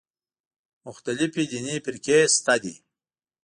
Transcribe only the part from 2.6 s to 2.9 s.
دي.